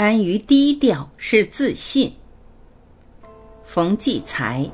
[0.00, 2.10] 安于低调是自信。
[3.62, 4.66] 冯骥才。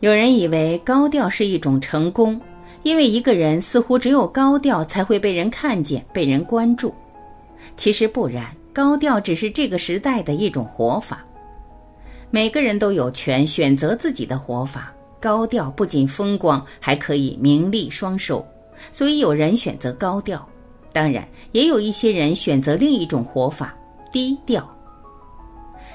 [0.00, 2.40] 有人以为高调是一种成功，
[2.82, 6.94] 因为一个人似乎只有高调才会被人看见、被人关注。
[7.76, 11.22] 其实不然，高调只是这个时代的一种活法。
[12.30, 14.90] 每个人都有权选择自己的活法。
[15.24, 18.46] 高调不仅风光，还可以名利双收，
[18.92, 20.46] 所以有人选择高调。
[20.92, 23.74] 当然，也有一些人选择另一种活法——
[24.12, 24.70] 低调。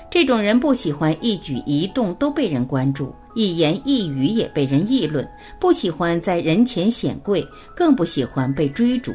[0.10, 5.24] 这种人不喜欢一举一动都被人关注，一言一语也被人议论，
[5.60, 9.14] 不喜欢在人前显贵，更不喜欢被追逐。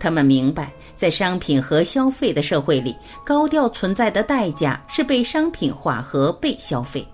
[0.00, 7.06] 他们明白，在商品和消费的社会里，高调存在的代价是被商品化和被消费。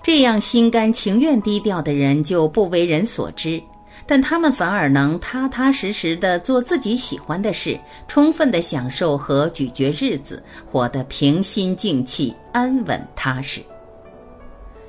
[0.00, 3.60] 这样心甘情愿低调的人就不为人所知，
[4.06, 13.60] 但他们反而能踏踏实实的做自己喜欢的事，充分的享受和咀嚼日子，活得平心静气、安稳踏实。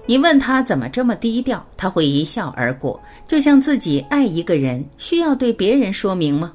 [0.05, 6.51] 你问他怎么这么低调，他会一笑而过，就像自己爱一个人需要对别人说明吗？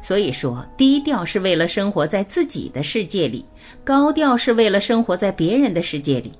[0.00, 3.44] 所以说，低调是为了生活在自己的世界里，
[3.84, 6.32] 高调是为了生活在别人的世界里。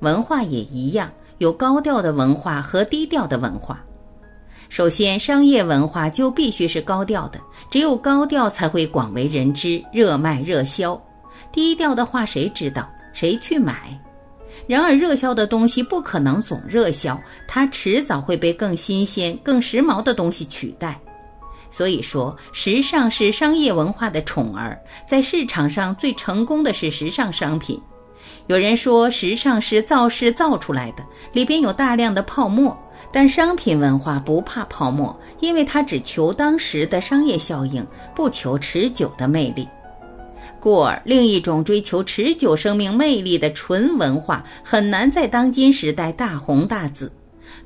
[0.00, 3.82] 文化也一样，有高调的文化和低调的文化。
[4.68, 11.00] 首先，商业文化就必须是高调的，只有高调才会广为人知、热卖热销。
[11.52, 12.88] 低调的话，谁知道？
[13.12, 13.98] 谁去买？
[14.66, 20.98] 然而，热销的东西不可能总热销，它迟早会被更新鲜、更时髦的东西取代。
[21.72, 27.80] 所以说，时尚是商业文化的宠儿，在市场上最成功的是时尚商品。
[28.46, 32.76] 有人说，时尚是造势造出来的，里边有大量的泡沫。
[33.12, 39.66] 但商品文化不怕泡沫，因为它只求当时的商业效应，不求持久的魅力。
[40.60, 47.10] 故而，另一种追求持久生命魅力的纯文化，很难在当今时代大红大紫。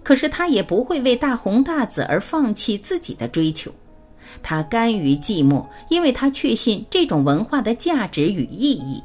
[0.02, 3.70] 可是，他也不会为大红大紫而放弃自己的追求。
[4.42, 9.02] 他甘于寂寞，因为他确信这种文化的价值与意义。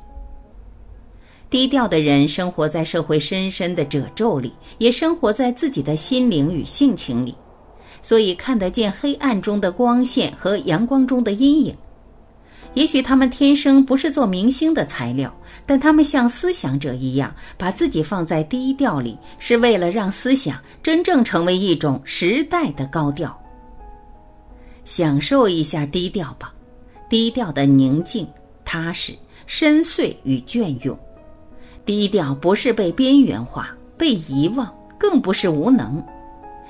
[1.49, 7.33] 低调的人生活在社会深深的褶皱里，也生活在自己的心灵与性情里，
[8.03, 11.75] 所以看得见黑暗中的光线和阳光中的阴影。
[12.75, 23.35] 也许他们天生不是做明星的材料，但他们像思想者一样，把自己放在低调里，是为了让思想真正成为一种时代的高调。
[24.85, 26.53] 享受一下低调吧，
[27.09, 28.27] 低调的宁静、
[28.63, 29.13] 踏实、
[29.47, 30.95] 深邃与隽永。
[31.89, 35.99] 低调不是被边缘化、被遗忘，更不是无能。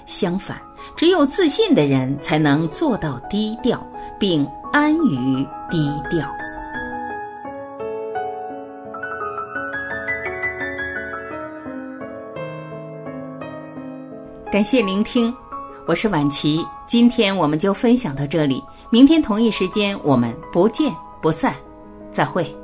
[0.05, 0.57] 相反，
[0.95, 3.85] 只有自信的人才能做到低调，
[4.17, 6.25] 并安于低调。
[14.49, 15.35] 感谢聆听，
[15.85, 16.65] 我是婉琪。
[16.87, 21.53] 今天我们就分享到这里，明天同一时间我们不见不散，
[22.09, 22.55] 再会。